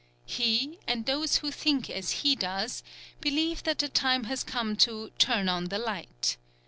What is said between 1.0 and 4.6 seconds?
those who think as he does, believe that the time has